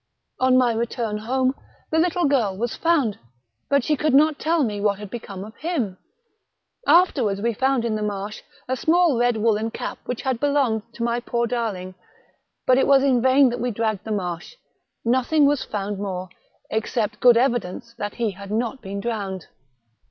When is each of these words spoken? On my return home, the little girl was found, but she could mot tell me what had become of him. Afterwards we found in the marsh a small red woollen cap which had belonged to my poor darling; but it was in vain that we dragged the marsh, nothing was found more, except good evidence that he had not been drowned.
On 0.39 0.57
my 0.57 0.73
return 0.73 1.19
home, 1.19 1.53
the 1.91 1.99
little 1.99 2.25
girl 2.25 2.57
was 2.57 2.75
found, 2.75 3.19
but 3.69 3.83
she 3.83 3.95
could 3.95 4.15
mot 4.15 4.39
tell 4.39 4.63
me 4.63 4.81
what 4.81 4.97
had 4.97 5.11
become 5.11 5.43
of 5.45 5.55
him. 5.57 5.99
Afterwards 6.87 7.39
we 7.39 7.53
found 7.53 7.85
in 7.85 7.93
the 7.93 8.01
marsh 8.01 8.41
a 8.67 8.75
small 8.75 9.15
red 9.19 9.37
woollen 9.37 9.69
cap 9.69 9.99
which 10.07 10.23
had 10.23 10.39
belonged 10.39 10.81
to 10.95 11.03
my 11.03 11.19
poor 11.19 11.45
darling; 11.45 11.93
but 12.65 12.79
it 12.79 12.87
was 12.87 13.03
in 13.03 13.21
vain 13.21 13.49
that 13.49 13.59
we 13.61 13.69
dragged 13.69 14.03
the 14.03 14.11
marsh, 14.11 14.55
nothing 15.05 15.45
was 15.45 15.63
found 15.63 15.99
more, 15.99 16.29
except 16.71 17.19
good 17.19 17.37
evidence 17.37 17.93
that 17.99 18.15
he 18.15 18.31
had 18.31 18.49
not 18.49 18.81
been 18.81 19.01
drowned. 19.01 19.45